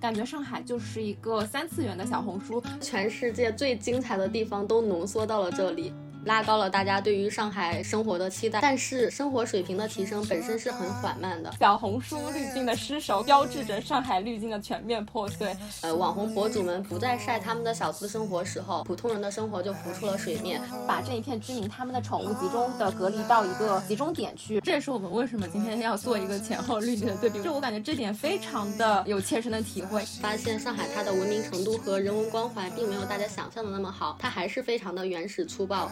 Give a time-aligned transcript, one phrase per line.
[0.00, 5.92] 感觉上海就是一个三次元的小红书，全世界最精彩的地方都浓缩到了这里。
[6.24, 11.50] 拉高了大家对于上海生活的期待，但是生活水平的提升本身是很缓慢的。
[11.58, 15.56] 小红书滤镜的失守，标志着上海滤镜的全面破碎。
[15.80, 24.60] 呃，网红博主们不再晒他们的小资生活时候，普通人的生活就浮出了水面，把这一片居民他们的宠物集中的隔离到一个集中点去。
[24.60, 27.42] 这也是我们为什么今天要做一个前后滤镜的对比。
[27.42, 35.90] 就我感觉这点非常的有切身的体会，发现上海它的文明程度和人文关怀并没有大家想象的那么好，它还是非常的原始粗暴。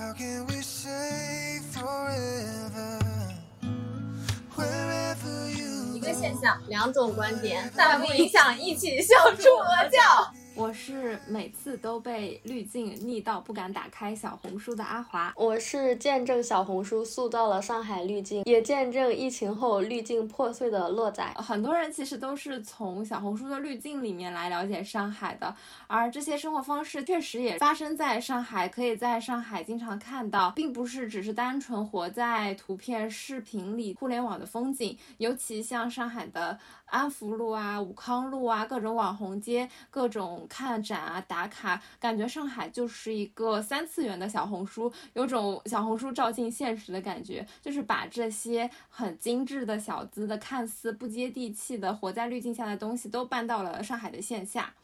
[5.95, 10.33] 一个现象，两种观点，但不影响一起笑出鹅叫。
[10.59, 15.33] 我是每次都被滤镜腻到不敢打开小红书的阿华。
[15.37, 21.25] 我是见证小红书塑造了上海滤镜，也见证疫情后滤镜破碎的洛仔。
[21.35, 25.55] 很多人其实都是从小红书的滤镜里面来了解上海的，
[25.87, 34.99] 而这些生活方式确实也发生在上海，可以在上海经常看到，并不是只是单纯活在图片、视频里互联网的风景。
[35.19, 36.59] 尤其像上海的
[36.91, 40.47] 安福路啊、武康路啊，各种网红街，各种。
[40.49, 54.75] 看展啊，打卡，感觉上海就是一个三次元的小红书，有种小红书照进现实的感觉，就是把这些很精致的小资的、看似不接地气的、活在滤镜下的东西，都搬到了上海的线下。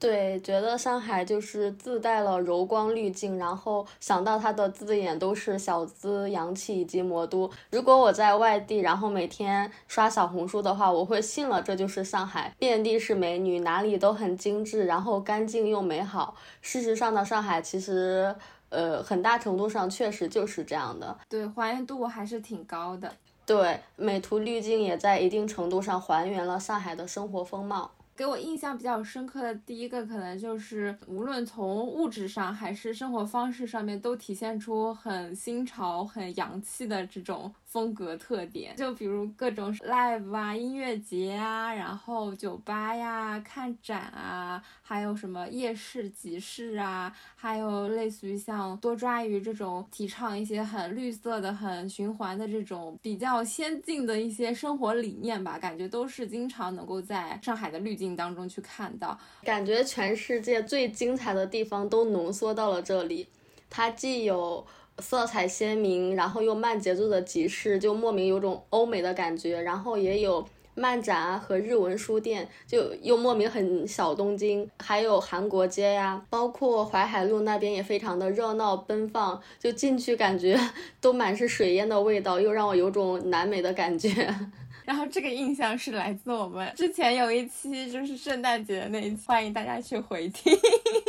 [0.00, 7.50] 对，觉得上海就是自带了柔光滤镜，然后想到它的字眼都是小资、洋气以及魔都。
[7.70, 16.34] 如果我在外地，然后每天刷小红书的话，我会信了这就是上海，遍地是美女，哪里都很精致，然后干净又美好。
[16.62, 18.34] 事实上的上海其实，
[18.70, 21.14] 呃，很大程度上确实就是这样的。
[21.28, 23.12] 对，还原度还是挺高的。
[23.44, 27.90] 对，美图滤镜也在一定程度上还原了上海的生活风貌。
[28.20, 37.50] 给我印象比较深刻的第一个，可能就是无论从物质上还是生活方式上面，都体现出很新潮、很洋气的这种。
[37.70, 59.16] 风格特点，就比如各种 live 啊、音乐节啊，然后酒吧呀、看展啊，还有什么夜市、集市啊，还有类似于像多抓鱼这种提倡一些很绿色的、很循环的这种比较先进的一些生活理念吧，感觉都是经常能够在上海的滤镜当中去看到。
[59.44, 63.28] 感觉全世界最精彩的地方都浓缩到了这里，
[63.70, 64.66] 它既有。
[65.00, 69.60] 色彩鲜明，然后又慢节奏的集市，就莫名有种欧美的感觉。
[69.60, 74.68] 然后也有漫展啊和日文书店，就又莫名很小东京。
[74.78, 80.58] 还有韩国街呀，包括淮海路那边也非常的热闹奔放，就进去感觉
[81.00, 84.10] 都满是水烟的味道，又让我有种南美的感觉。
[84.86, 90.52] 然后这个印象是来自我们之前有一期就是圣诞节的那一期，欢迎大家去回听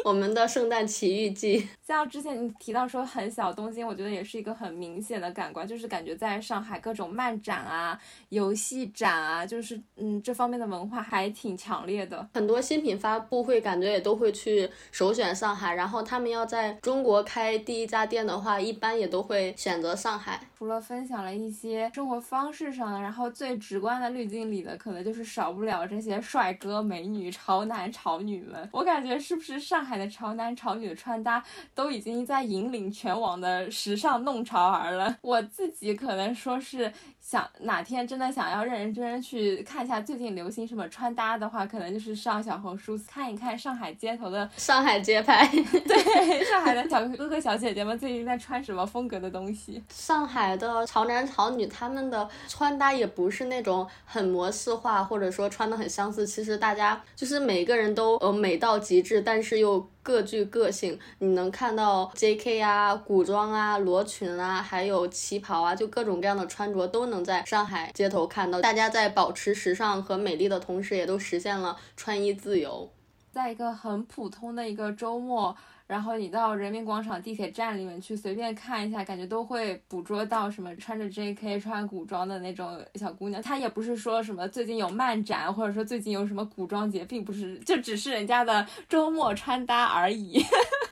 [0.06, 1.68] 我们的圣诞奇遇记。
[1.86, 12.28] 像之前你提到说很小东京，我觉得也是一个很明显的感官，就是感觉在上海各种漫展啊、游戏展啊，就是嗯这方面的文化还挺强烈的。
[12.34, 20.48] 很多新品发布会感觉也都会去首选上海，然后他们要在中国开第一家店的话，一般也都会选择上海。
[20.62, 28.70] 除了分享了一些生活方式上的，然后最直观的滤镜里的，可能就是少不了这些帅哥美女、潮男潮女们。
[28.72, 35.18] 我感觉是不是上海的潮男潮女的穿搭都已经在引领全网的时尚弄潮儿了？
[35.22, 36.94] 我自己可能说是。
[37.22, 49.82] 想哪天真的想要认认真真去看一下最近流行什么穿搭的话，可能就是上小红书看一看上海街头的上海街拍， 对上海的小哥哥小姐姐们最近在穿什么风格的东西。
[49.90, 56.26] 上海的潮男潮女他们的穿搭也不是那种很模式化，或者说穿的很相似。
[56.26, 59.88] 其实大家就是每个人都呃美到极致，但是又。
[60.04, 62.60] 各具个性，你能看到 J.K.
[62.62, 68.62] 啊、古装啊、罗裙啊，还有旗袍啊，就各种各样的穿着都能在上海街头看到。
[68.62, 72.92] 大家在保持时尚和美丽的同时，也都实现了穿衣自由。
[73.32, 75.56] 在一个很普通的一个周末。
[75.92, 81.60] 然后你到人民广场地铁站里面去随便看一下，感觉都会捕捉到什么穿着 J.K.
[81.60, 83.42] 穿古装的那种小姑娘。
[83.42, 90.42] 她也不是说什么最近有漫展，或者说最近有什么古装节，并不是，就只是人家的周末穿搭而已。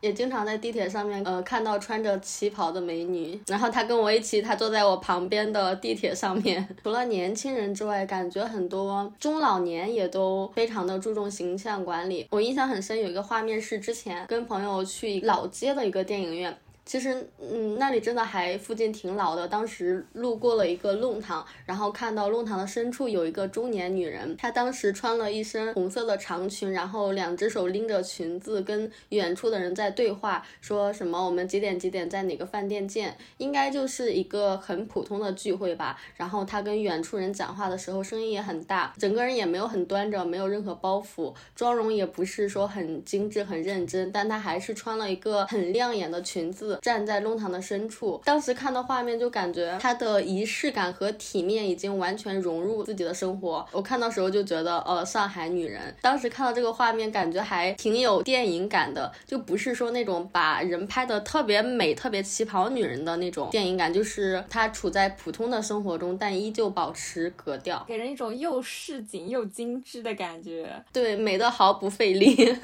[0.01, 3.39] 也经常在地铁上面，呃，看到穿着旗袍的美女。
[3.47, 6.67] 然后她跟我一起，她坐在我旁边的地铁上面。
[6.83, 12.27] 除了年轻人之外，感觉很多中老年也都非常的注重形象管理。
[12.31, 14.79] 我印象很深，有一个画面是之前跟朋友。
[14.89, 16.57] 去老街的一个电影院。
[16.89, 19.47] 其实，嗯，那里真的还附近挺老的。
[19.47, 35.95] 当时路过了一个弄堂，然后看到弄堂的深处有一个中年女人，她当时穿了一身红色的长裙，然后两只手拎着裙子，跟远处的人在对话，说什么我们几点几点在哪个饭店见，应该就是一个很普通的聚会吧。
[36.15, 46.78] 然后她跟远处人讲话的时候声音也很大，整个人也没有很端着，没有任何包袱，妆容也不是说很精致、很认真，但她还是穿了一个很亮眼的裙子。
[46.81, 53.65] 站在弄堂的深处，当时看到画面就感觉她的仪式感和体面已经完全融入自己的生活。
[53.71, 55.93] 我看到时候就觉得，呃，上海女人。
[56.01, 70.83] 当时看到这个画面，感觉还挺有电影感的，就不是说那种把人拍的特别美、特别旗袍女人的那种电影感，就是她处在普通的生活中，但依旧保持格调，给人一种又市井又精致的感觉。
[70.93, 72.55] 对，美的毫不费力。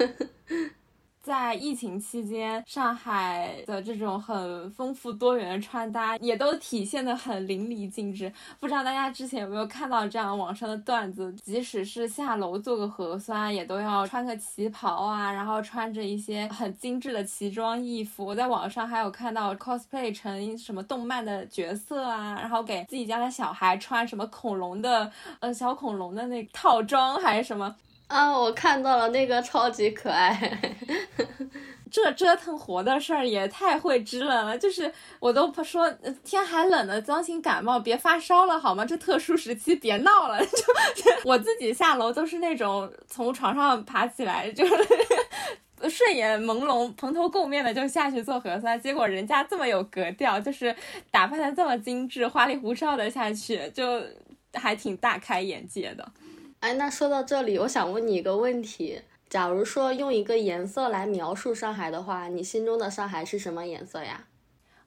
[1.26, 8.32] 在疫情期间，上海的这种很丰富多元的穿搭也都体现的很淋漓尽致。
[8.60, 11.32] 不知道大家之前有没有看到这样网上的段子？
[11.42, 18.24] 即使是下楼做个核酸，也都要穿个旗袍啊，然后穿着一些很精致的奇装异服。
[18.24, 27.74] 我在网上还有看到 cosplay 成什么动漫的角色啊，然后给自己家的小孩穿什么恐龙的呃小恐龙的那套装还是什么。
[28.06, 30.32] 啊，我看到了那个超级可爱，
[31.90, 34.58] 这折腾活的事儿也太会支棱了。
[34.58, 35.90] 就是我都说
[36.24, 38.84] 天还冷呢，当心感冒，别发烧了好吗？
[38.84, 40.38] 这特殊时期别闹了。
[40.44, 44.64] 就我自己下楼都是那种从床上爬起来，就
[45.88, 50.74] 睡眼朦胧、蓬头垢面的就下去做核酸，结果人家这么有格调，就是
[51.10, 54.02] 打扮的这么精致、花里胡哨的下去，就
[54.54, 56.12] 还挺大开眼界的。
[56.60, 64.26] 哎，那说到这里，我想问你一个问题：假如说用一个颜色来描述上海的话，你心中的上海是什么颜色呀？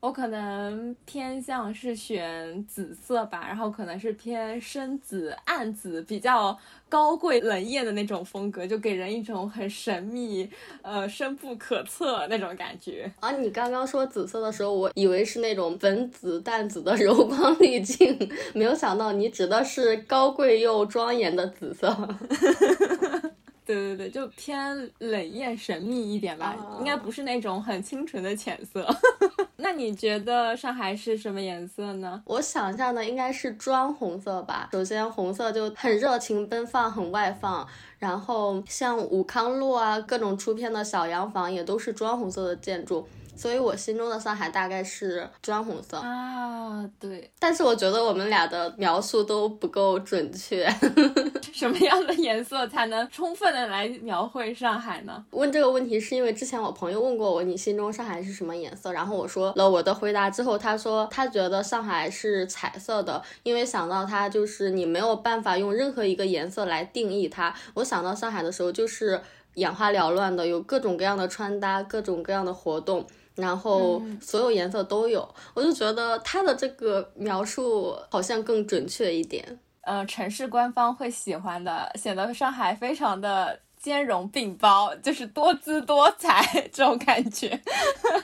[0.02, 6.58] 我可能偏向是选紫色吧，然后可能是偏深紫、暗紫，比较
[6.88, 10.50] 高贵冷艳的那种风格，就给人一种很神秘、
[10.84, 13.12] 呃深不可测那种感觉。
[13.20, 18.18] 啊，你刚刚说紫色的时候，我以为是那种粉紫、淡紫的柔光滤镜，
[18.56, 21.94] 没有想到你指的是高贵又庄严的紫色。
[23.76, 28.88] 对对对，就偏冷艳神秘一点吧，应该不是那种很清纯的浅色。
[29.58, 32.20] 那你觉得上海是什么颜色呢？
[32.26, 34.70] 我想象的应该是砖红色吧。
[34.72, 37.68] 首先，红色就很热情奔放，很外放。
[38.00, 43.08] 然后，像武康路啊，各种出片的小洋房也都是砖红色的建筑。
[43.40, 47.32] 所以我心中的上海大概是砖红色啊，对。
[47.40, 50.70] 但是我觉得我们俩的描述都不够准确。
[51.54, 55.24] 什么样的颜色才能充分的来描绘上海呢？
[55.32, 58.92] 问这个问题是因为之前我朋友问过我，你心中上海是什么颜色？
[58.92, 67.56] 然后我说了我的回答之后，他说他觉得上海是彩色的，因为想到它就是你没有办法用任何一个颜色来定义它。
[67.76, 69.22] 我想到上海的时候就是
[69.54, 73.08] 眼花缭乱的，有各种各样的穿搭，各种各样的活动。
[73.40, 79.60] 然后所有颜色都有，我就觉得他的这个描述好像更准确一点。
[79.82, 87.60] 呃，城市官方会喜欢的，显得上海非常的兼容并包，就是多姿多彩 这种感觉。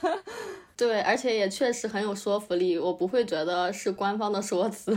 [0.78, 4.96] 对，而且也确实很有说服力，我不会觉得是官方的说辞。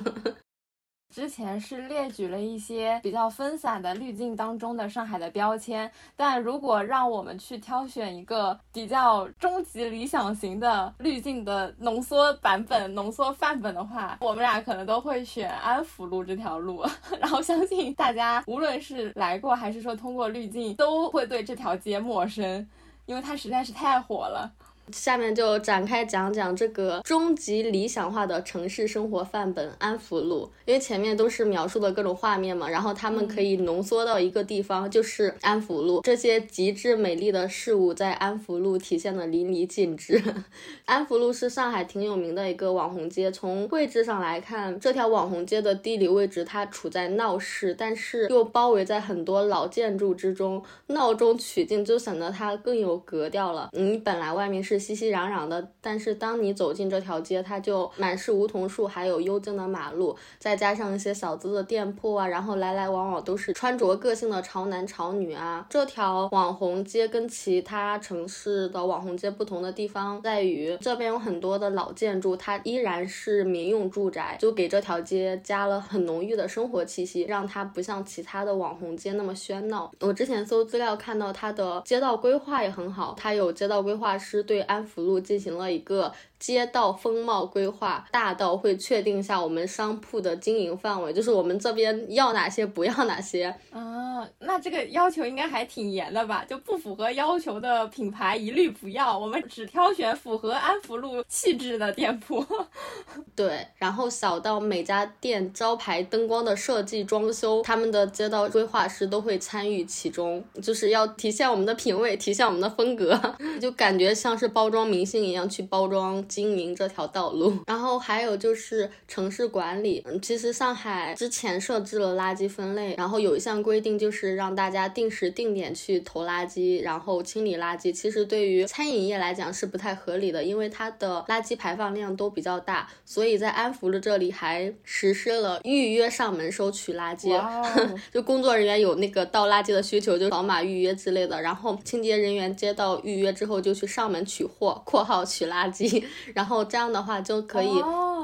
[1.11, 16.85] 之前是列举了一些比较分散的滤镜当中的上海的标签，但如果让我们去挑选一个比较终极理想型的滤镜的浓缩版本、浓缩范本的话，我们俩可能都会选安福路这条路。
[17.19, 22.69] 然后相信大家无论是来过还是说通过滤镜，都会对这条街陌生，
[23.07, 24.53] 因为它实在是太火了。
[24.93, 36.01] 下面就展开讲讲这个终极理想化的城市生活范本安福路，因为前面都是描述的各种画面嘛，然后他们可以浓缩到一个地方，就是安福路。
[36.01, 40.23] 这些极致美丽的事物在安福路体现的淋漓尽致。
[40.87, 53.69] 安福路是上海挺有名的一个网红街，从位置上来看，这条网红街的地理位置它处在闹市，但是又包围在很多老建筑之中，闹中取静就显得它更有格调了。
[53.73, 54.78] 你本来外面是。
[54.79, 65.67] 熙熙攘攘的，但是当你走进这条街，它就满是梧桐树，还有幽静的马路，再加上一些小资的店铺啊，然后来来往往都是穿着个性的潮男潮女啊。
[65.71, 79.91] 这条网红街跟其他城市的网红街不同的地方在于，这边有很多的老建筑，它依然是民用住宅，就给这条街加了很浓郁的生活气息，让它不像其他的网红街那么喧闹。
[80.01, 84.68] 我之前搜资料看到它的街道规划也很好，它有街道规划师对。
[84.69, 93.47] 安福路进行了一个街道风貌规划，大到会确定下我们商铺的经营范围，就是我们这边要哪些，不要哪些。
[93.71, 96.45] 啊，那这个要求应该还挺严的吧？
[96.49, 102.45] 就不符合要求的品牌一律不要，我们只挑选符合安福路气质的店铺。
[103.35, 113.21] 对，然后小到每家店招牌灯光的设计、装修，他们的街道规划师都会参与其中，就是要体现我们的品味，体现我们的风格，
[113.61, 117.59] 就感觉像是包装明星一样去包装经营这条道路。
[117.67, 127.93] 然后还有就是城市管理，其实上海之前设置了垃圾分类，然后有一项规定就是让大家定时定点去投垃圾，然后清理垃圾。
[127.93, 137.29] 其实对于餐饮业来讲是不太合理的，因为它的垃圾排放量都比较大，所以在安福路这里还实施了预约上门收取垃圾，
[138.13, 147.71] 就工作人员有那个倒垃圾的需求就扫码预约之类的，然后清洁人员接到预约之后就去上门取货（括号取垃圾），然后这样的话就可以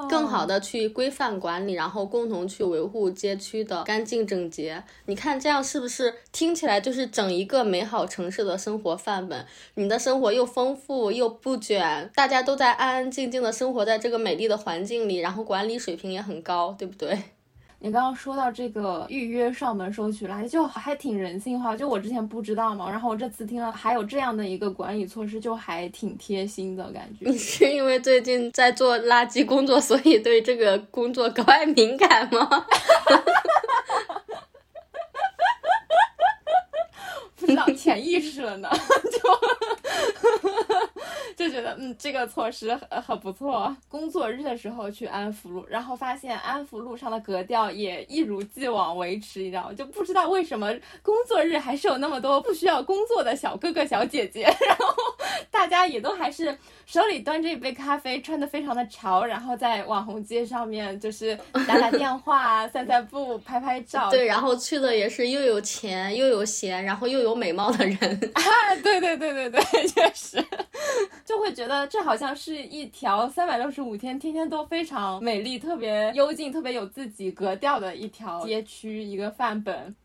[0.08, 4.82] 更好的去规范管理，然后共同去维护街区的干净整洁。
[5.06, 9.46] 你看这样是不是听起来就是整一个美好城市的生活范本？
[9.74, 17.18] 你的生活又丰富又不卷，大家都在安安静静的生活在这个美丽的环境里，然后管理水平也很高，对不对？
[17.80, 21.76] 你刚刚说到这个预约上门收取垃圾，就还挺人性化。
[21.76, 27.28] 就我之前不知道嘛，然后我这次听了还有这样的一个管理措施，就还挺贴心的感觉。
[27.28, 32.48] 你 是因为最近在做垃圾工作，所以对这个工作格外敏感吗？
[37.36, 38.78] 不知道潜意识了呢， 就
[41.44, 43.76] 就觉得嗯，这个措施很很不错。
[43.86, 49.74] 工作日的时候去安福路，然后发现安福路上的格调也一如既往维持，你知道吗？
[49.74, 50.72] 就不知道为什么
[51.02, 54.86] 工作日还是有那么多不需要工作的小哥哥小姐姐， 然后
[55.50, 64.10] 大家也都还是手里端着一杯咖啡，穿的非常的潮，然后在网红街上面就是打打电话、散散步、拍拍照。
[64.10, 67.98] 对，然后去的也是又有钱又有闲，然后又有美貌的人。
[68.34, 68.42] 啊，
[68.82, 70.44] 对对对对对，确实，
[71.24, 79.96] 就就会觉得这好像是一条三百六十五天，天天都非常美丽、特别幽静、特别有自己格调的一条街区，一个范本。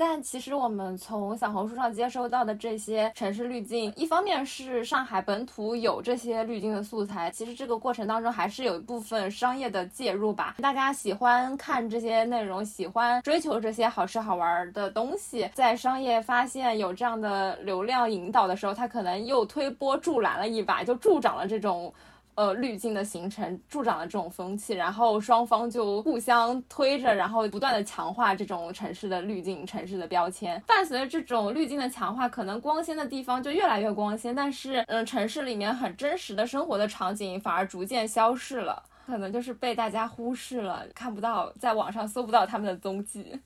[0.00, 10.56] 但其实我们从小红书上接收到的这些城市滤镜，一方面是上海本土有这些滤镜的素材，其实这个过程当中还是有一部分商业的介入吧。
[10.62, 21.92] 大家喜欢看这些内容，喜欢追求这些好吃好玩的东西，在商业发现有这样的流量引导的时候，他可能又推波助澜了一把，就助长了这种。
[22.40, 30.58] 呃，滤镜的形成助长了这种风气，然后双方就互相推着，然后不断的强化这种城市的滤镜、城市的标签。
[30.66, 43.38] 伴随着这种滤镜的强化，可能光鲜的地方就越来越光鲜，但是，嗯，城市里面很真实的生活的场景反而逐渐消逝了，可能就是被大家忽视了，看不到，在网上搜不到他们的踪迹。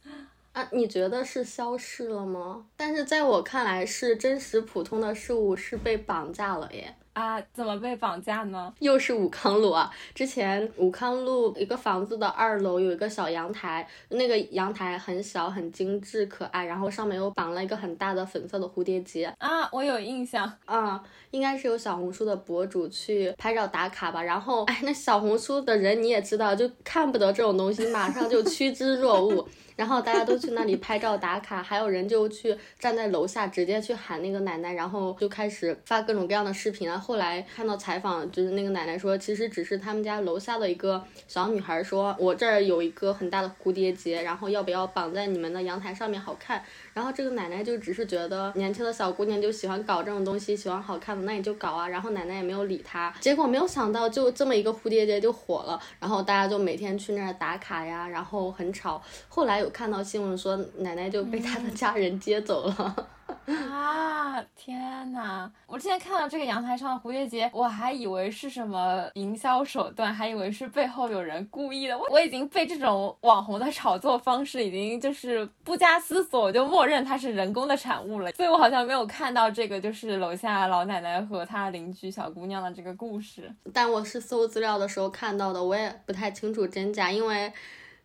[0.53, 2.65] 啊，你觉得是消失了吗？
[2.77, 6.95] 但是在我看来，是真实普通的事物是被绑架了耶。
[7.15, 8.73] 啊，怎么被绑架呢？
[8.81, 9.91] 又是武康路啊！
[10.15, 19.69] 之前武康路一个房子的二楼有一个小阳台，那个阳台很小、很精致、可爱，然后上面又绑了一个很大的粉色的蝴蝶结啊！
[19.71, 24.21] 我有印象啊，应该是有小红书的博主去拍照打卡吧。
[24.21, 29.47] 然后，哎，那小红书的人你也知道，就看不得这种东西，马上就趋之若鹜。
[29.77, 36.97] 然后大家都去那里拍照打卡，还有人就去站在楼下直接去喊那个奶奶，然后就开始发各种各样的视频啊。
[36.97, 46.63] 后来看到采访，就是那个奶奶说，其实只是他们家楼下的一个小女孩说，我这儿有一个很大的蝴蝶结，然后要不要绑在你们的阳台上面好看？
[46.93, 51.89] 然后这个奶奶就只是觉得年轻的小姑娘就喜欢搞这种东西，喜欢好看的，那你就搞啊。
[51.89, 59.03] 然后奶奶也没有理她，结果没有想到就这么一个蝴蝶结就火了，然后大家就每天去那儿打卡呀，然后很吵。
[59.29, 63.09] 后来有看到新闻说奶奶就被她的家人接走了。
[63.47, 65.51] 啊天哪！
[65.67, 71.97] 我之前看到这个阳台上的蝴蝶结，我还以为是什么营销手段，还以为是背后有人故意的。
[71.99, 83.51] 我我已经被这种网红的炒作方式已经就是不加思索我就默认它是人工的产物了，所以我好像没有看到这个就是楼下老奶奶和她邻居小姑娘的这个故事。
[83.75, 87.53] 但我是搜资料的时候看到的，我也不太清楚真假，因为。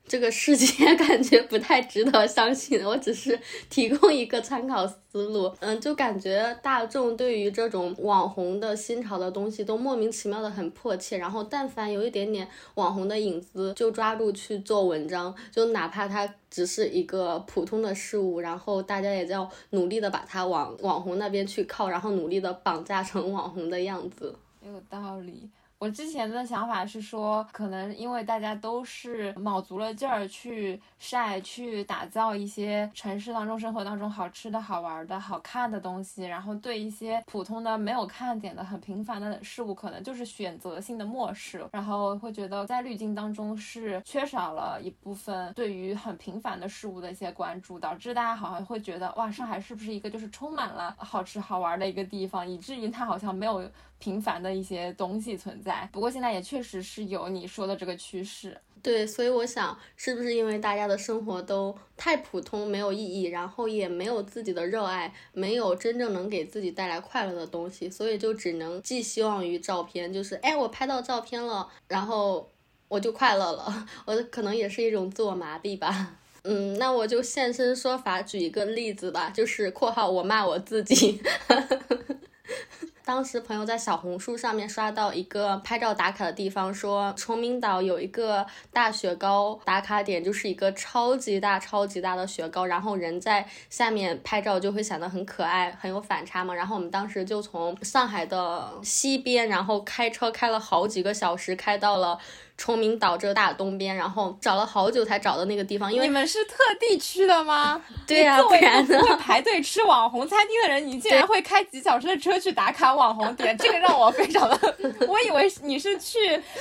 [0.07, 3.39] 这个世界 感觉不太值得相信，我只是
[3.69, 5.53] 提供一个参考思路。
[5.59, 24.35] 嗯，就感觉大众对于这种网红的新潮的东西都莫名其妙的很迫切，然后但凡有一点点网红的影子，就抓住去做文章，就哪怕它只是一个普通的事物，然后大家也要努力的把它往网红那边去靠，然后努力的绑架成网红的样子。
[24.65, 25.49] 有道理。
[25.79, 53.63] 我之前的想法是说，可能因为大家都是卯足了劲儿去晒、去打造一些城市当中、生活当中好吃的好玩的好看的东西，然后对一些普通的没有看点的很平凡的事物，可能就是选择性的漠视，然后会觉得在滤镜当中是缺少了一部分对于很平凡的事物的一些关注，导致大家好像会觉得哇，上海是不是一个就是充满了好吃好玩的一个地方，以至于它好像没有。
[53.99, 58.57] 平凡的一些东西存在，不过现在也确实是有你说的这个趋势。
[58.81, 72.49] 对，所以我想，是不是因为大家的生活都太普通，没有意义，然后也没有自己的热爱，没有真正能给自己带来快乐的东西，所以就只能寄希望于照片，就是哎，我拍到照片了，然后
[72.87, 73.85] 我就快乐了。
[74.07, 76.15] 我可能也是一种自我麻痹吧。
[76.43, 81.21] 嗯，那我就现身说法，举一个例子吧，就是（括号我骂我自己）。
[83.09, 96.53] 当时朋友在小红书上面刷到一个拍照打卡的地方，说崇明岛有一个大雪糕打卡点，就是一个超级大、超级大的雪糕，然后人在下面拍照就会显得很可爱，很有反差嘛。
[96.53, 102.19] 然后我们当时就从上海的西边，然后开车开了好几个小时，开到了。
[102.59, 107.81] 崇明岛这大东边，然后找了好久才找到那个地方，因为你们是特地去的吗？
[108.05, 108.99] 对呀，不然呢？
[108.99, 114.75] 会排队吃网红餐厅的人，你竟然会开几小时的车去打卡网红点， 这个让我非常的，
[115.07, 116.17] 我以为你是去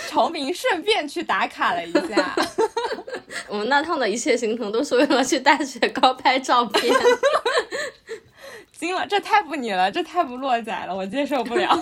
[0.09, 2.37] 崇明顺便去打卡了一下。
[3.49, 6.95] 我们那趟的一切行程都是为了去大雪糕拍照片。
[8.73, 11.77] 惊了，这太不你了，这太不落仔了，我接受不了。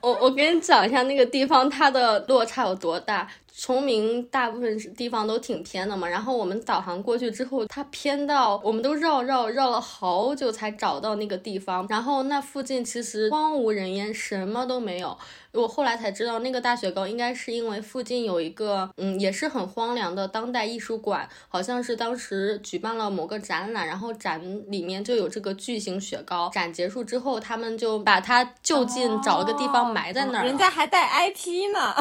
[0.00, 3.28] 我我给你讲一下那个地方它的落差有多大。
[3.60, 15.18] 崇明大部分地方都挺偏的嘛，然后我们导航过去之后，它偏到我们都绕绕绕了好久才找到那个地方，然后那附近其实荒无人烟，什么都没有。
[15.58, 26.48] 我后来才知道，那个大雪糕应该是因为附近有一个，嗯，也是很荒凉的当代艺术馆，好像是当时举办了某个展览，然后展里面就有这个巨型雪糕。
[26.50, 31.94] 展结束之后，他们就把它就近找了个地方埋在那儿，人家还带 IP 呢。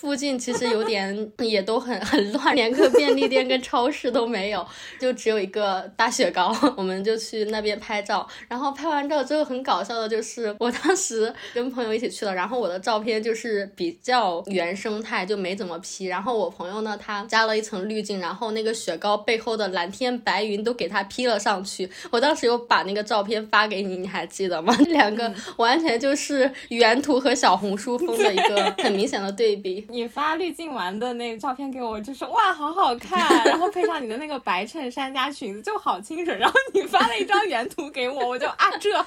[0.00, 4.66] 附近其实有点 也都很很乱，连个便利店跟超市都没有，
[4.98, 6.56] 就只有一个大雪糕。
[6.74, 16.06] 我们就去那边拍照，然后拍完照之后很搞笑的就是，我当时跟朋友一起去了，然后我的照片就是比较原生态，就没怎么 P。
[16.06, 21.90] 然后我朋友呢，他加了一层滤镜，然后那个雪糕背后的蓝天白云都给他 P 了上去。
[22.10, 24.74] 我当时有把那个照片发给你，你还记得吗？
[24.88, 29.86] 两个完全就是原图和小红书风的一个很明显的对比。
[29.90, 36.38] 你发滤镜完的那个照片给我，就说哇，好好看，然后配上你的那个白衬衫加裙子，就好清纯。
[36.38, 38.90] 然后你发了一张原图给我，我就啊，这，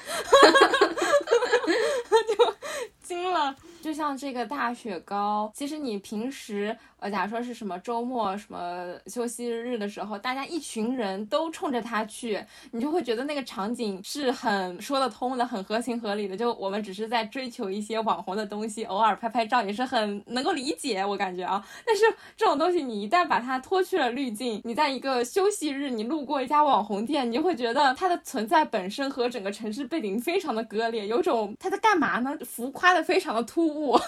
[2.36, 2.54] 就
[3.02, 3.54] 惊了。
[3.84, 6.74] 就像这个大雪糕，其实你平时。
[7.00, 16.34] 呃，假如说是什么周末、什么休息日的时候，大家一群人都冲着它去，你就会觉得那个场景是很说得通的，很合情合理的。
[16.34, 21.62] 就我们只是在追求一些网红的东西，偶尔拍拍照也是很能够理解，我感觉啊。
[21.84, 22.04] 但是
[22.38, 32.34] 这种东西，你一旦把它脱去了滤镜，你在一个休息日，你路过一家网红店，你就会觉得它的存在本身和整个城市背景非常的割裂，有种它在干嘛呢？
[32.46, 33.98] 浮夸的非常的突兀。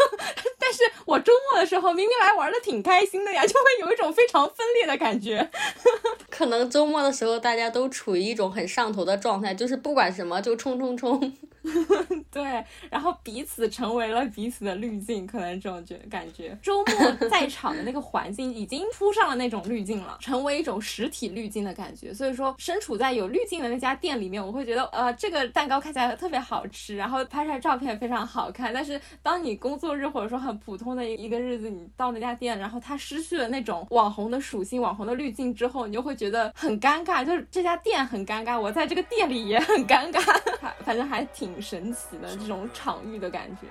[0.59, 2.77] 但是我周末的时候明明来玩的挺。
[2.87, 5.51] 开心的呀，就会有一种非常分裂的感觉。
[6.31, 11.37] 可能周末的时候，大家都处于一种很上头的状态，就是不管什么就冲冲冲。
[12.31, 16.57] 对，然后彼此成为了彼此的滤镜，可能这种觉感觉。
[16.63, 22.15] 周末在场的那个环境已经铺上了那种滤镜了，成为一种实体滤镜的感觉。
[22.15, 28.73] 所以说，身处在有滤镜的那家店里面，我会觉得，呃，这个蛋糕看起来特别好吃，然后拍出来照片非常好看。
[28.73, 40.21] 但是，当你工作日或者说很普通的一个日子，你到那家店，然后它失去了那种网红的属性、网红的滤镜之后，你就会觉得很尴尬，就是这家店很尴尬，我在这个店里也很尴尬，
[40.87, 41.57] 反正还挺。
[41.67, 43.67] 神奇的这种场域的感觉。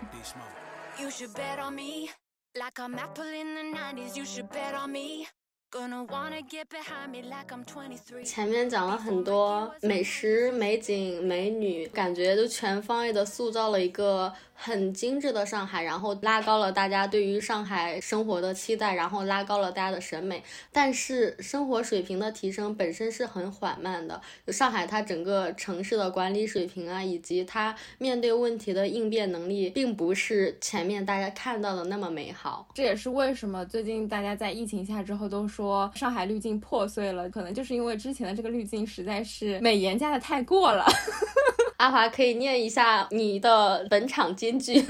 [8.24, 14.34] 前面讲了很多美食、美景、美女，感觉就全方位的塑造了一个。
[14.58, 20.42] 很精致的上海，然后拉高了大家对于上海生活的期待，然后拉高了大家的审美。
[20.72, 24.22] 但是生活水平的提升本身是很缓慢的。
[24.48, 32.70] 就上海它整个城市的管理水平啊，以及它面对问题的应变能力，并不是前面大家看到的那么美好。
[32.74, 40.86] 这也是为什么最近大家在疫情下之后都说上海滤镜破碎了，可能就是因为之前的这个滤镜实在是美颜加的太过了。
[41.78, 44.84] 阿华可以念一下你的本场金句。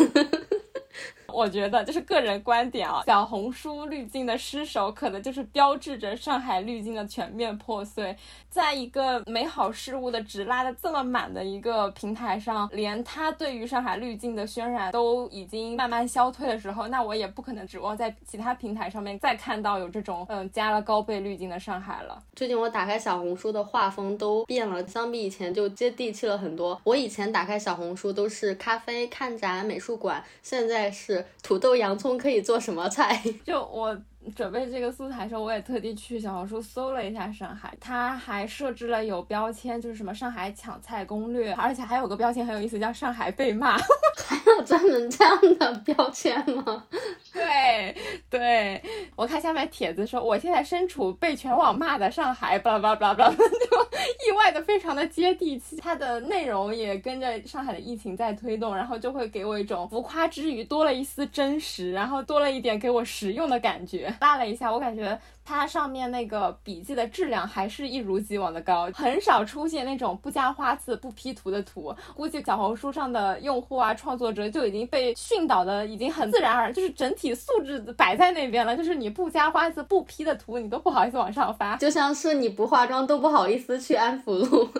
[1.36, 8.15] 我觉得就是个人观点啊，小红书滤镜的失手，可能就是标志着上海滤镜的全面破碎。
[8.50, 22.24] 在一个美好事物的值拉的这么满的一个平台上，连他对于上海滤镜的渲染都已经慢慢消退的时候，那我也不可能指望在其他平台上面再看到有这种嗯加了高倍滤镜的上海了。
[22.34, 26.80] 最近我打开小红书的画风都变了，相比以前就接地气了很多。
[26.86, 33.22] 我以前打开小红书都是咖啡、看展、美术馆，现在是土豆、洋葱可以做什么菜？
[33.46, 33.98] 就我。
[34.34, 43.78] 准备这个素材的时候，我也特地去小红书搜了一下上海，它还设置了有标签，就是什么上海抢菜攻略，而且还有个标签很有意思，叫上海被骂。
[44.28, 46.84] 还有专门这样的标签吗？
[47.34, 47.96] 对
[48.30, 48.82] 对，
[49.16, 55.76] 我看下面帖子说，我现在身处被全网骂的上海，巴拉巴拉巴拉巴拉，就意外的非常的接地气。
[55.78, 64.14] 它的内容也跟着上海的疫情在推动，然后就会给我一种浮夸之余多了一丝真实，然后多了一点给我实用的感觉。
[64.19, 71.95] 拉了一下，我感觉它上面那个笔记的质量还是一如既往的高，很少出现那种不加花字、不 P 图的图。
[72.15, 78.75] 估计小红书上的用户啊、创作者就已经被训导的已经很自然而然，就是整体素质摆在那边了。
[78.75, 84.69] 就是你不加花字、不 P 的图，你都不好意思往上发，就像是你不化妆都不好意思去安福路。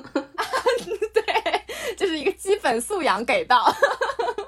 [1.14, 1.25] 对，
[1.98, 3.66] 就是一个基本素养给到。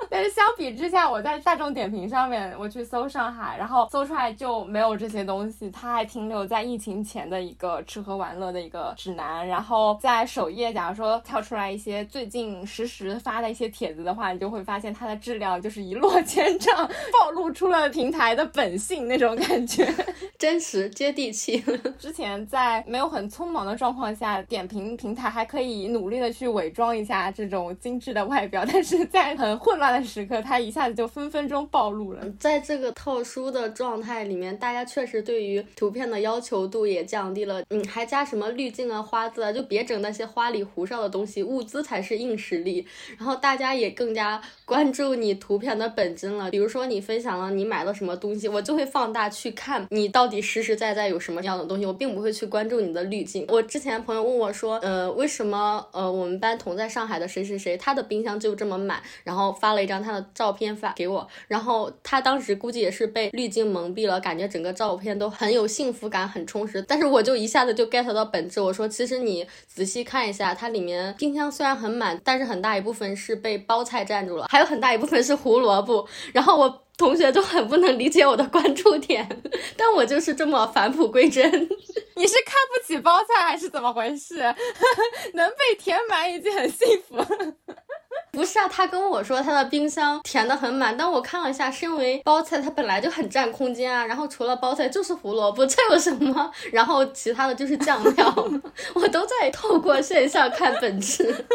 [0.09, 9.45] 但是相比之下，我在大众点评上面我去搜上海，然后搜出来就没有这些东西，它还停留在疫情前的一个吃喝玩乐的一个指南。
[9.45, 19.87] 然后在首页，假如说跳出来一些最近实时发的一些帖子的话，你就会发现它的质量就是一落千丈，暴露出了平台的本性那种感觉，
[20.39, 21.63] 真实接地气。
[21.99, 30.07] 之前在没有很匆忙的状况下，点评平台还可以努力的去伪装一下这种精致的外表， 但是在很混乱的。
[30.07, 32.21] 时刻，它一下子就分分钟暴露了。
[32.39, 37.61] 在这个特殊的状态里面，大家确实对于图片的要求度也降低了。
[37.69, 42.87] 嗯，还加什么滤镜啊、花字啊，就别整那些花里胡哨的东西，物资才是硬实力。
[43.17, 46.49] 然后大家也更加关注你图片的本真了。
[46.49, 53.45] 比如说你分享了你买了什么东西，我就会放大去看你到底实实在在有什么样的东西，我并不会去关注你的滤镜。
[53.49, 59.97] 我之前朋友问我说，呃，为什么呃我们班同在上海的谁谁谁，他的冰箱就这么满，然后发了一张。
[59.97, 66.81] 他的照片发给我，然后他当时估计也是被滤镜蒙蔽了，感觉整个照片都很有幸福感，很充实。
[66.83, 76.07] 但是我就一下子就 get 到本质，我说其实你仔细看一下，它里面冰箱虽然很满，但是很大一部分是被包菜占住了，还有很大一部分是胡萝卜。
[76.31, 79.27] 然后我同学都很不能理解我的关注点，
[79.77, 81.49] 但我就是这么返璞归真。
[82.17, 84.39] 你是看不起包菜还是怎么回事？
[85.33, 87.15] 能被填满已经很幸福。
[88.31, 96.51] 不是啊，他跟我说他的冰箱填的很满，但我看了一下，是因为包菜它本来就很占空间啊，然后除了包菜就是胡萝卜，这有什么？
[96.71, 98.49] 然后其他的就是酱料，
[98.95, 101.45] 我都在透过现象看本质。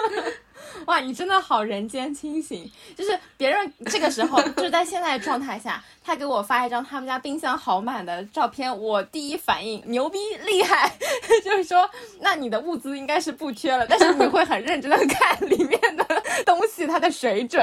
[0.87, 2.71] 哇，你真的好人间清醒！
[2.97, 10.93] 就是别人这个时候，就是在现在状态下，他给我发一张他们家冰箱好满的照片，我第一反应牛逼厉害，
[11.45, 11.89] 就是说，
[12.21, 16.05] 那你的物资应该是不缺了，但是你会很认真的看里面的
[16.45, 17.63] 东西，它的水准。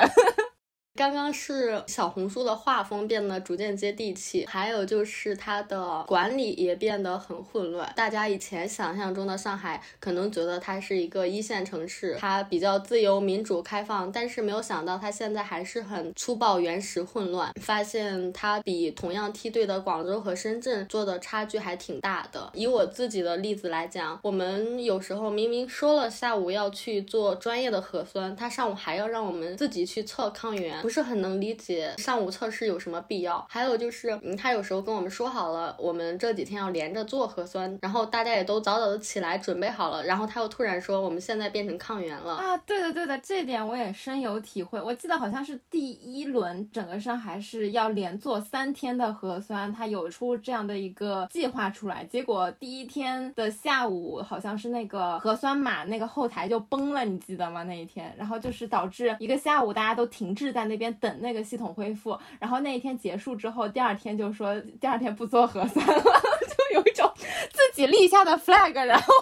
[0.99, 7.89] 刚刚是小红书的画风变得逐渐接地气，还有就是它的管理也变得很混乱。
[7.95, 17.49] 大家以前想象中的上海，可能觉得它是一个一线城市，它比较自由、民主、开放，但是没有想到它现在还是很粗暴、原始、混乱。
[17.62, 22.51] 发现它比同样梯队的广州和深圳做的差距还挺大的。
[22.53, 30.88] 以我自己的例子来讲，我们有时候明明说了下午要去做专业的核酸，他上午还要让我们自己去测抗原。
[30.89, 33.45] 不是很能理解上午测试有什么必要。
[33.47, 42.58] 还有就是，嗯，他有时候跟我们说好了，我们这几天要连着做核酸，然后大家也都早早的起来准备好了，然后他又突然说我们现在变成抗原了啊！
[42.65, 44.82] 对的对的，这点我也深有体会。
[44.82, 57.62] 我记得好像是第一轮整个上海是要连做三天的核酸，他有出这样的一个计划出来，结果第一天的下午好像是那个核酸码那个后台就崩了，你记得吗？
[57.62, 67.12] 那一天，然后就是导致一个下午大家都停滞在那边等那个系统恢复，然后那一天结束之后，第二天就说第二天不做核酸了， 就有一种
[67.51, 69.13] 自己立下的 flag，然后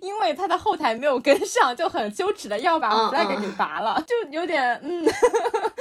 [0.00, 5.04] 因为他的后台没有跟上，就很羞耻的要把 flag 给拔了，就有点嗯，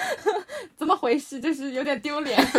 [0.76, 1.40] 怎么回事？
[1.40, 2.40] 就是有点丢脸。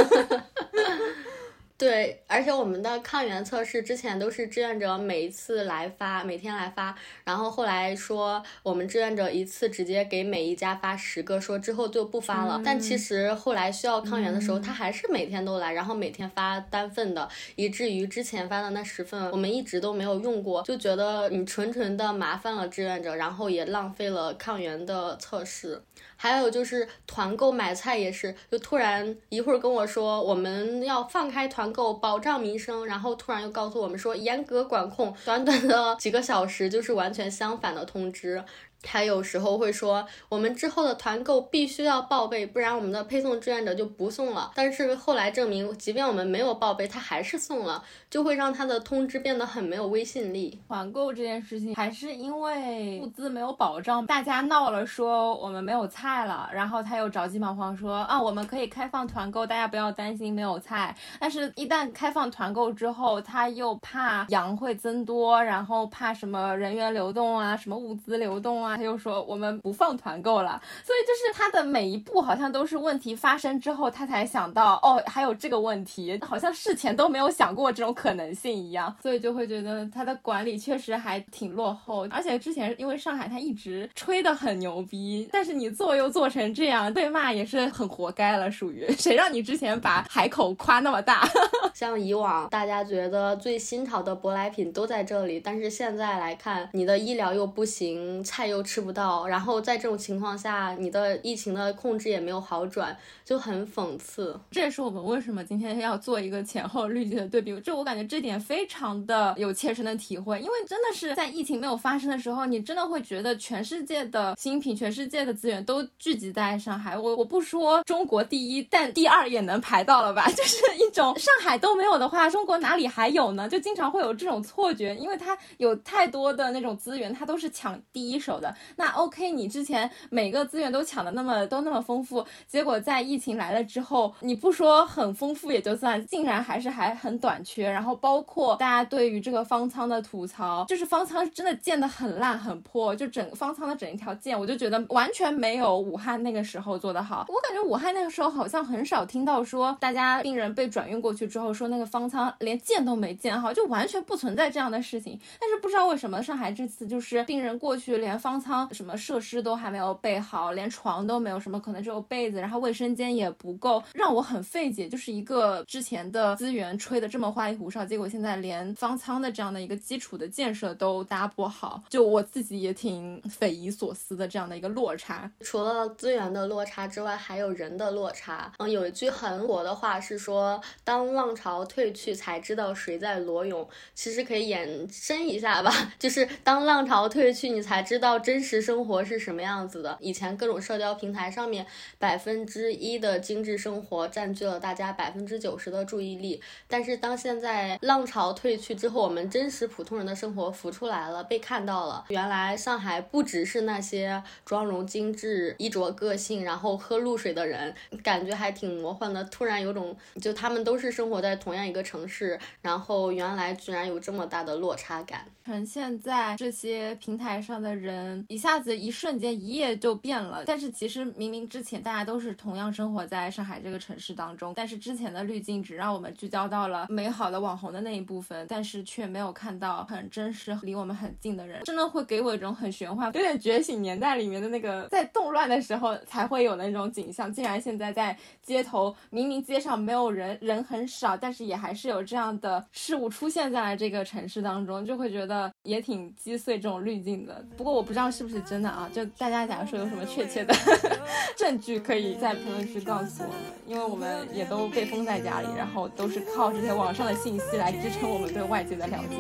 [1.80, 12.60] 对，而且我们的抗原测试之前都是志愿者每一次来发，每天来发，然后后来说我们志愿者一次直接给每一家发十个，说之后就不发了。
[12.62, 25.80] 但其实后来需要抗原的时候，他还是每天都来，然后每天发单份的，以至于之前发的那十份我们一直都没有用过，就觉得你纯纯的麻烦了志愿者，然后也浪费了抗原的测试。
[26.22, 38.44] 还有就是团购买菜也是，就突然一会儿跟我说我们要放开团购，保障民生，然后突然又告诉我们说严格管控，短短的几个小时就是完全相反的通知。
[38.82, 44.50] 他有时候会说，我们之后的团购必须要报备，不然我们的配送志愿者就不送了。
[44.54, 50.60] 但是后来证明，即便我们没有报备，他还是送了，就会让他的通知变得很没有威信力。
[50.68, 60.96] 团购这件事情还是因为物资没有保障，大家闹了，说我们没有菜了，然后他又着急忙慌说啊，我们可以开放团购，大家不要担心没有菜。
[61.18, 68.69] 但是，一旦开放团购之后，他又怕羊会增多，然后怕什么人员流动啊，什么物资流动啊。
[68.76, 82.06] 他又说我们不放团购了，所以就是他的每一步好像都是问题发生之后他才想到哦，还有这个问题，好像事前都没有想过这种可能性一样，所以就会觉得他的管理确实还挺落后。
[82.10, 91.28] 而且之前因为上海他一直吹得很牛逼，但是你做又做成这样，被骂也是很活该了，属于谁让你之前把海口夸那么大？
[91.74, 98.59] 像以往大家觉得最新潮的舶来品都在这里，但是现在来看，你的医疗又不行，菜又。
[98.62, 102.96] 吃不到，然后在这种情况下，你的疫情的控制也没有好转，
[103.30, 104.36] 就很讽刺。
[104.50, 107.56] 这也是我们为什么今天要做一个前后滤镜的对比。
[107.60, 116.98] 就我感觉这点非常的有切身的体会，因为真的是在疫情没有发生的时候，你真的会觉得全世界的新品、全世界的资源都聚集在上海。
[116.98, 120.28] 我我不说中国第一，但第二也能排到了吧？
[120.34, 123.48] 就是一种上海都没有的话，中国哪里还有呢？
[123.48, 128.52] 就经常会有这种错觉，因为它有太多的那种资源，它都是抢第一手的。
[128.74, 137.70] 那 OK，你之前每个资源都抢的那么都那么丰富，结果在疫情来了之后，你不说很丰富也就算，竟然还是还很短缺。
[137.70, 147.26] 然后包括大家对于这个方舱的吐槽，就是方舱真的建的很烂很破，就整个方舱的整一条建，我就觉得完全没有武汉那个时候做的好。
[147.28, 155.16] 我感觉武汉那个时候好像很少听到说大家病人被转运过去之后说那个方舱连建都没建好，就完全不存在这样的事情。
[155.38, 158.40] 但是不知道为什么上海这次就是病人过去连方。
[158.40, 164.88] 舱什么设施都还没有备好，连床都没有，什么可能只有被子，然后卫生间也不够，让我很费解。
[164.88, 175.30] 就是一个之前的资源吹得这么花里胡哨，结果现在连方舱的这样的一个基础的建设都搭不好，就我自己也挺匪夷所思的这样的一个落差。
[175.40, 178.52] 除了资源的落差之外，还有人的落差。
[178.58, 183.68] 嗯，有一句很火的话是说，当浪潮退去，才知道谁在裸泳。
[183.94, 188.18] 其实可以延伸一下吧， 就是当浪潮退去，你才知道。
[188.18, 189.96] 真实生活是什么样子的？
[190.00, 191.66] 以前各种社交平台上面，
[191.98, 196.40] 百分之一一的精致生活占据了大家百分之九十的注意力。
[196.66, 202.04] 但是当现在浪潮退去之后，我们真实普通人的生活浮出来了，被看到了。
[202.08, 209.22] 原来上海不只是那些妆容精致、衣着个性，然后喝露水的人，感觉还挺魔幻的。
[209.24, 215.26] 突然有种，就他们都是生活在同样一个城市，然后原来居然有这么大的落差感。
[215.44, 218.24] 呈现在这些平台上的人。
[218.28, 247.44] 一下子一瞬间一夜就变了，但是其实明明之前大家都是同样是生活在上海这个城市当中，但是之前的滤镜只让我们聚焦到了美好的网红的那一部分，但是却没有看到很真实离我们很近的人，真的会给我一种很玄幻，有点觉醒年代里面的那个在动乱的时候才会有的那种景象，竟然现在在街头明明街上没有人，人很少，但是也还是有这样的事物出现在了这个城市当中，就会觉得也挺击碎这种滤镜的。
[247.58, 250.54] 不过我不知道是不是真的啊，就大家假如说有什么确切的
[251.36, 259.16] 证据，可以在评论区是告诉我们，因为我们也都被封在家里，然后都是靠这些网上的信息来支撑我们对外界的了解。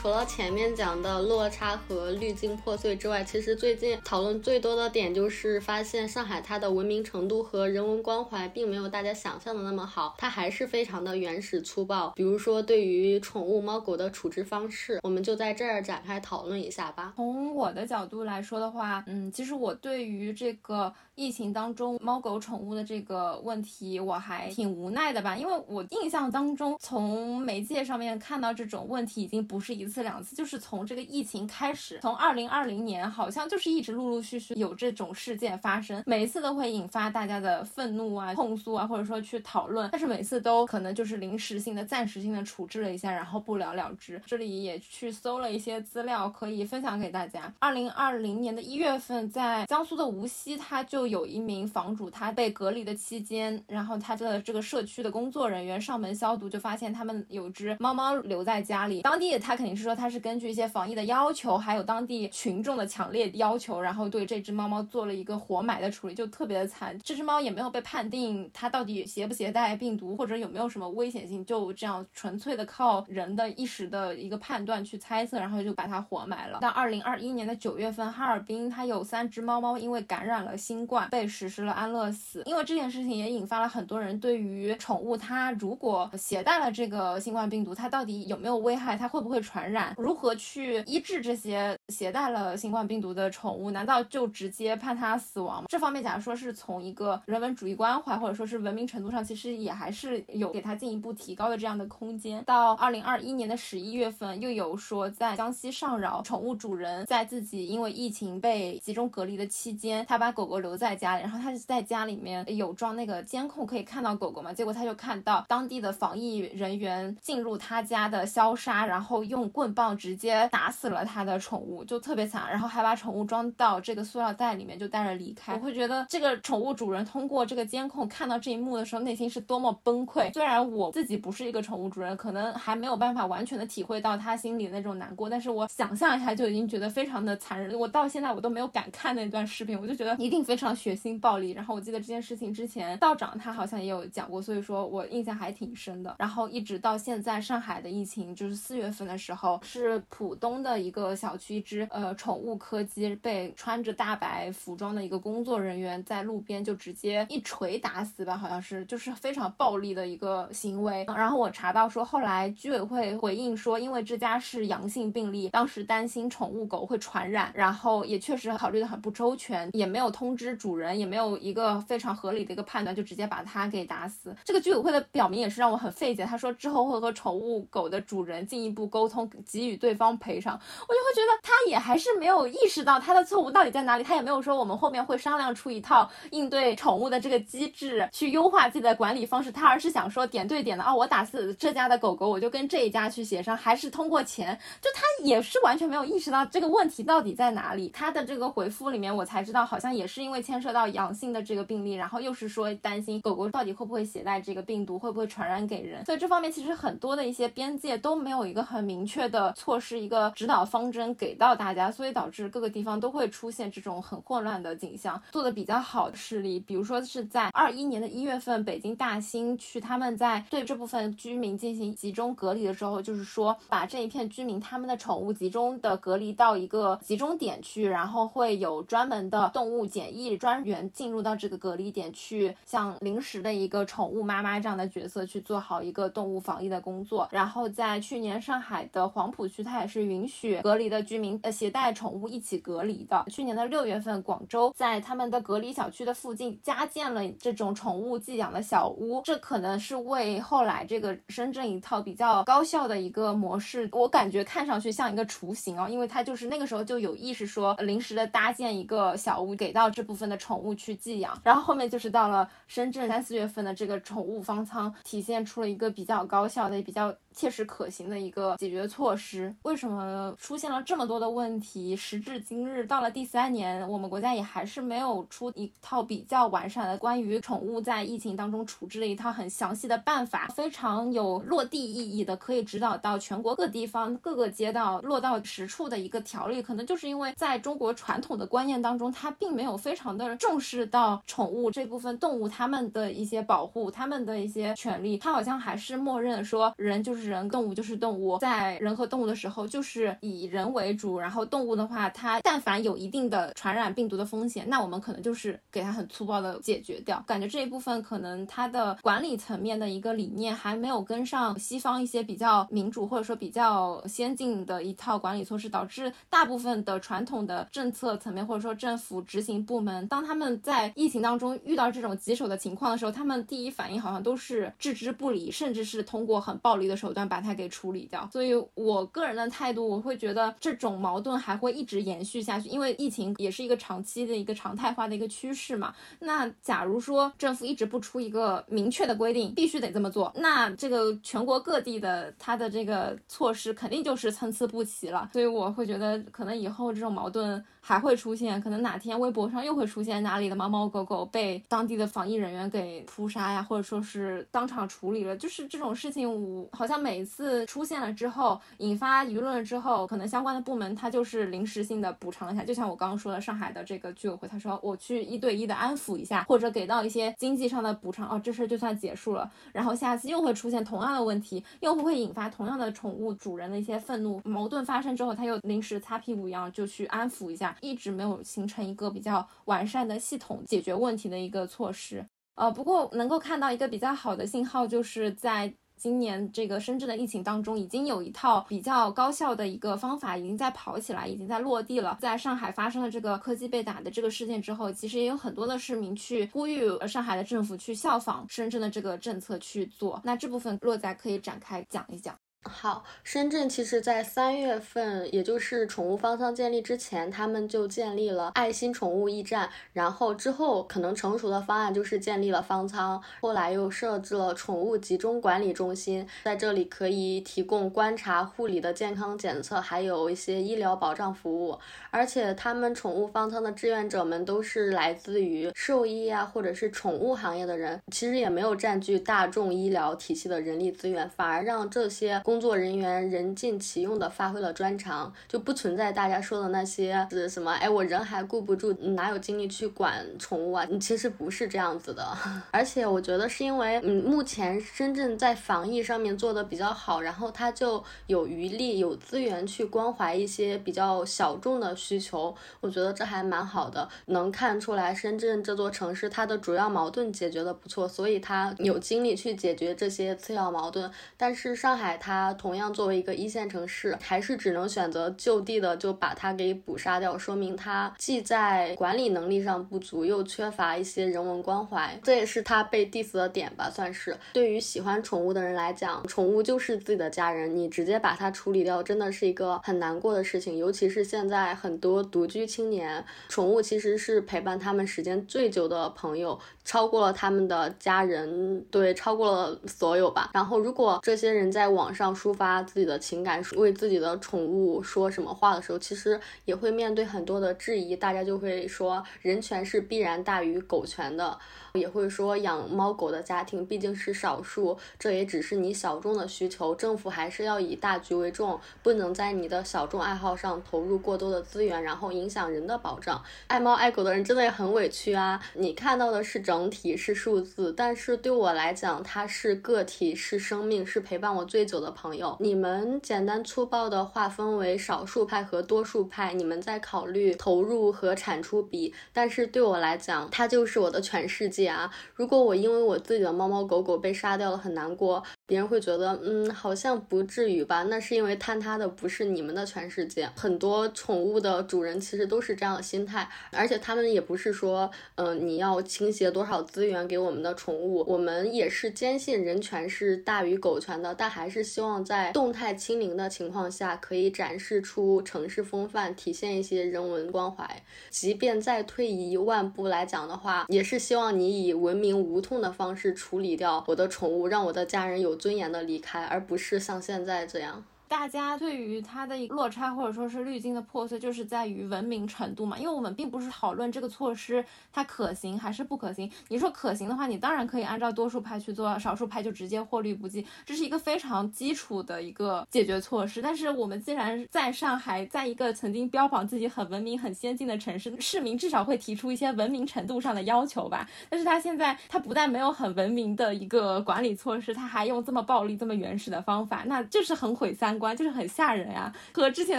[0.00, 12.08] 除了前面讲的落差和滤镜破碎之外，其实最近讨论最多的点就是发现上海它的文明程度和人文关怀并没有大家想象的那么好，它还是非常的原始粗暴。
[12.16, 17.12] 比如说对于宠物猫狗的处置方式，我们就在这儿展开讨论一下吧。
[17.14, 20.94] 从我的角度来说的话，嗯，其实我对于这个。
[21.16, 44.22] 疫情当中，猫狗宠物的这个问题，我还挺无奈的吧，因为我印象当中，从媒介上面看到这种问题已经不是一次两次，就是从这个疫情开始，从二零二零年好像就是一直陆陆续续有这种事件发生，每一次都会引发大家的愤怒啊、控诉啊，或者说去讨论，但是每次都可能就是临时性的、暂时性的处置了一下，然后不了了之。
[44.24, 47.52] 这里也去搜了一些资料，可以分享给大家。
[47.58, 59.02] 二零二零年的一月份，在江苏的无锡，它就有一名房主，他被隔离的期间，然后他的这个社区的工作人员上门消毒，就发现他们有只猫猫留在家里。
[59.02, 66.98] 当地他肯定是说它是根据一些防疫的要求，还有当地群众的强烈要求，然后对这只猫猫做了一个活埋的处理，就特别的惨。
[67.02, 76.60] 这只猫也没有被判定它到底携不携带病毒，或者有没有什么危险性，就这样纯粹的靠人的一时的一个判断去猜测，然后就把它活埋了。
[76.60, 81.30] 到二零二一年的九月份，哈尔滨它有三只猫猫因为感染了新冠被。
[81.30, 93.70] 实施了安乐死，因为这件事情也引发了很多人对于宠物，它如果携带了这个新冠病毒，它到底有没有危害，它会不会传染，如何去医治这些携带了新冠病毒的宠物？
[93.70, 95.66] 难道就直接判它死亡吗？
[95.68, 102.42] 这方面，假如说是从一个人文主义关怀，或者说是文明程度上，其实也还是有给它进一步提高的这样的空间。
[102.44, 111.22] 到二零二一年的十一月份，又有说在江西上饶，宠物主人在自己因为疫情被集中隔离的期间，他把狗狗留在家里。
[111.22, 114.52] 然后他是在家里面有装那个监控，可以看到狗狗嘛？
[114.52, 122.50] 结果他就看到当地的防疫人员进入他家的消杀，然后用棍棒直接打死了他的宠物，就特别惨。
[122.50, 125.52] 然后还把宠物装到这个塑料袋里面就带着离开。
[125.54, 130.32] 我会觉得这个宠物主人通过这个监控看到这一幕的时候，内心是多么崩溃。
[130.32, 137.78] 虽然我自己不是一个宠物主人，可能还没有办法完全的体会到他心里的那种难过，但是我想象一下就已经觉得非常的残忍。
[137.78, 141.10] 我到现在我都没有敢看那段视频，我就觉得一定非常血腥。
[141.20, 146.14] 暴力，然后我记得这件事情之前道长他好像也有讲过，所以说我印象还挺深的。
[146.18, 161.04] 然后一直到现在，上海的疫情就是四月份的时候，是浦东的一个小区，只呃宠物柯基被穿着大白服装的一个工作人员在路边就直接一锤打死吧，好像是就是非常暴力的一个行为。
[161.06, 171.10] 然后我查到说，后来居委会回应说，因为这家是阳性病例，当时担心宠物狗会传染，然后也确实考虑的很不周全，也没有通知主人，也。
[171.10, 174.32] 没有一个非常合理的一个判断，就直接把它给打死。
[174.44, 176.24] 这个居委会的表明也是让我很费解。
[176.24, 180.54] 他说之后会和宠物狗的主人进一步沟通，给予对方赔偿。
[180.54, 184.04] 我就会觉得他也还是没有意识到他的错误到底在哪里。
[184.04, 189.50] 他也没有说我们后面会商量出一套应对宠物的这个机制，去优化自己的管理方式。
[189.50, 194.56] 他而是想说点对点的啊，我打死这家的狗狗，我就跟这一家去协商，还是通过钱。
[194.80, 197.88] 就他也是完全没有意识到这个问题到底在哪里。
[197.88, 215.20] 他的这个回复里面，我才知道好像也是因为牵涉到阳性的这个病例，然后又是说担心狗狗到底会不会携带这个病毒，会不会传染给人，所以这方面其实很多的一些边界都没有一个很明确的措施，一个指导方针给到大家，所以导致各个地方都会出现这种很混乱的景象。
[215.32, 231.30] 做的比较好的事例，比如说是在二一年的一月份，北京大兴区他们在对这部分居民进行集中隔离的时候，就是说把这一片居民他们的宠物集中的隔离到一个集中点去，然后会有专门的动物检疫专员进入到。
[231.40, 237.26] 这个隔离点去，像临时的一个宠物妈妈这样的角色去做好一个动物防疫的工作。
[237.30, 243.24] 然后在去年上海的黄浦区，它也是允许隔离的居民呃携带宠物一起隔离的。
[243.30, 253.88] 去年的六月份，广州在他们的隔离小区的附近加建了这种宠物寄养的小屋，这可能是为后来这个深圳一套比较高效的一个模式。
[253.92, 261.38] 我感觉看上去像一个雏形哦，因为它就是那个时候就有意识说临时的搭建一个小屋给到这部分的宠物去寄养。
[261.44, 267.14] 然后后面就是到了深圳三四月份的这个宠物方舱，体现出了一个比较高效的、比较。
[267.32, 269.54] 切实可行的一个解决措施。
[269.62, 286.62] 为什么出现了这么多的问题，时至今日，到了第三年，我们国家也还是没有出一套比较完善的关于宠物在疫情当中处置的一套很详细的办法，非常有落地意义的，可以指导到全国各地方各个街道落到实处的一个条例。
[286.62, 307.22] 可能就是因为在中国传统的观念当中，它并没有非常的重视到宠物这部分动物它们的一些保护，它们的一些权利，它好像还是默认说人就是人，动物就是动物，在人和动物的时候就是以人为主，然后动物的话，它但凡有一定的传染病毒的风险，那我们可能就是给它很粗暴的解决掉。
[307.26, 328.28] 感觉这一部分可能它的管理层面的一个理念还没有跟上西方一些比较民主或者说比较先进的一套管理措施，导致大部分的传统的政策层面或者说政府执行部门，当他们在疫情当中遇到这种棘手的情况的时候，他们第一反应好像都是置之不理，甚至是通过很暴力的手段把它给处理掉。
[328.32, 335.94] 所以我个人的态度，我会觉得这种矛盾还会一直延续下去，因为疫情也是一个长期的一个常态化的一个趋势嘛。
[336.18, 345.30] 那假如说政府一直不出一个明确的规定，必须得这么做，那这个全国各地的它的这个措施肯定就是参差不齐了。
[345.32, 347.64] 所以我会觉得，可能以后这种矛盾。
[347.80, 377.69] 还会出现，可能哪天微博上又会出现哪里的猫猫狗狗被当地的防疫人员给扑杀呀，或者说是当场处理了，就是这种事情，我好像每一次出现了之后，引发舆论了之后，可能相关的部门他就是临时性的补偿一下，就像我刚刚说的上海的这个居委会，他说我去一对一的安抚一下，或者给到一些经济上的补偿，哦，这事就算结束了，然后下次又会出现同样的问题，又会引发同样的宠物主人的一些愤怒，矛盾发生之后，他又临时擦屁股一样就去安抚一下。
[377.80, 392.16] 一直没有形成一个比较完善的系统解决问题的一个措施，呃，不过能够看到一个比较好的信号，就是在今年这个深圳的疫情当中，已经有一套比较高效的一个方法已经在跑起来，已经在落地了。
[392.20, 400.18] 在上海发生了这个科技被打的这个事件之后，其实也有很多的市民去呼吁上海的政府去效仿深圳的这个政策去做。
[400.24, 402.34] 那这部分洛仔可以展开讲一讲。
[402.62, 409.70] 好，深圳其实，在三月份，也就是宠物方舱建立之前，他们就建立了爱心宠物驿站。
[409.94, 421.78] 然后之后，可能成熟的方案就是建立了方舱，后来又设置了宠物集中管理中心，在这里可以提供观察、护理的健康检测，还有一些医疗保障服务。
[422.10, 432.38] 而且，他们宠物方舱的志愿者们都是来自于兽医啊，或者是宠物行业的人，其实也没有占据大众医疗体系的人力资源，反而让这些。
[432.50, 437.70] 工作人员人尽其用的发挥了专长，就不存在大家说的那些是什么？
[437.74, 440.84] 哎，我人还顾不住，哪有精力去管宠物啊？
[441.00, 442.26] 其实不是这样子的。
[442.72, 452.52] 而且我觉得是因为，嗯，目前深圳在防疫上面做的比较好，然后它就有余力、有资源去关怀一些比较小众的需求。
[452.80, 461.08] 我觉得这还蛮好的，能看出来深圳这座城市它的主要矛盾解决的不错，所以它有精力去解决这些次要矛盾。
[461.36, 462.39] 但是上海它。
[462.40, 474.34] 它同样作为一个一线城市，还是只能选择就地的就把它给捕杀掉，说明它既在管理能力上不足，又缺乏一些人文关怀，这也是它被 diss 的点吧，算是。
[474.54, 480.78] 对于喜欢宠物的人来讲，宠物就是自己的家人，你直接把它处理掉，真的是一个很难过的事情。
[480.78, 490.50] 尤其是现在很多独居青年，宠物其实是陪伴他们时间最久的朋友，超过了他们的家人，对，超过了所有吧。
[490.54, 498.16] 然后如果这些人在网上，抒发自己的情感，为自己的宠物说什么话的时候，其实也会面对很多的质疑。
[498.16, 501.58] 大家就会说，人权是必然大于狗权的。
[501.94, 513.42] 也会说养猫狗的家庭毕竟是少数，这也只是你小众的需求，政府还是要以大局为重，不能在你的小众爱好上投入过多的资源，然后影响人的保障。
[513.66, 515.60] 爱猫爱狗的人真的也很委屈啊！
[515.74, 522.56] 你看到的是整体是数字，但是对我来讲，它是个体，是生命，是陪伴我最久的朋友。
[522.60, 531.90] 你们简单粗暴的划分为少数派和多数派，你们在考虑投入和产出比，但是对我来讲，它就是我的全世界。
[531.90, 532.10] 啊！
[532.34, 538.02] 如果我因为我自己的猫猫狗狗被杀掉了很难过，别人会觉得，嗯，好像不至于吧？
[538.04, 540.48] 那是因为坍塌的不是你们的全世界。
[540.56, 558.02] 很多宠物的主人其实都是这样的心态，而且他们也不是说，嗯，你要倾斜多少资源给我们的宠物，我们也是坚信人权是大于狗权的，但还是希望在动态清零的情况下，可以展示出城市风范，体现一些人文关怀。
[558.28, 561.70] 即便再退一万步来讲的话，也是希望你。
[561.70, 568.04] 以文明无痛的方式处理掉我的宠物，让我的家人有尊严的离开，而不是像现在这样。
[568.30, 572.96] 大家对于它的一个落差或者说是滤镜的破碎，就是在于文明程度嘛。
[572.96, 576.48] 因为我们并不是讨论这个措施它可行还是不可行。
[576.68, 583.60] 你说可行的话，你当然可以按照多数派去做，少数派就直接获利不计，这是一个非常基础的一个解决措施。
[583.60, 591.28] 但是我们既然在上海，在一个曾经标榜自己很文明、很先进的城市，市民至少会提出一些文明程度上的要求吧。
[591.48, 599.32] 但是他现在，他不但没有很文明的一个管理措施，他还用这么暴力、这么原始的方法，那就是很毁三观，就是很吓人呀。
[599.52, 599.98] 和之前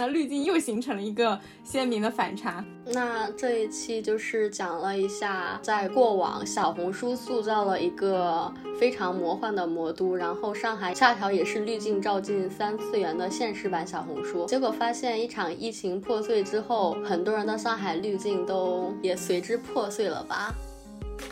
[0.00, 2.64] 的滤镜又形成了一个鲜明的反差。
[2.86, 14.46] 那这一期就是讲了一下，在过往小红书塑造了一个非常魔幻的魔都，然后上海恰巧也是滤镜照进三次元的现实版小红书。
[14.46, 20.54] 结果发现一场疫情破碎之后，很多人的上海滤镜都也随之破碎了吧。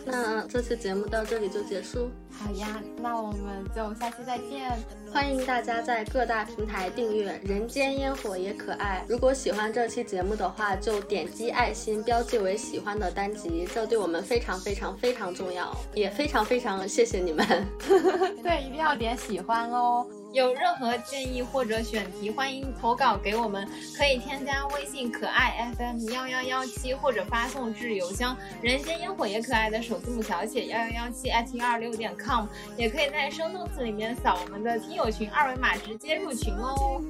[0.07, 2.09] 那这期节目到这里就结束。
[2.43, 4.73] 好呀，那我们就下期再见。
[5.13, 9.05] 欢迎大家在各大平台订阅《人间烟火也可爱》。
[9.11, 17.47] 如果喜欢这期节目的话，就点击爱心标记为喜欢的单集，这对我们非常非常非常重要，也非常非常谢谢你们。
[18.43, 20.07] 对，一定要点喜欢哦。
[20.33, 23.69] 有任何建议或者选题，欢迎投稿给我们，
[23.99, 32.17] 可以添加微信可爱 FM 幺幺幺七，或者发送至邮箱人间烟火也可爱的首字母小写幺幺幺七 at 幺二六点
[32.77, 37.03] 也可以在生动词里面扫我们的听友群二维码直接入群哦。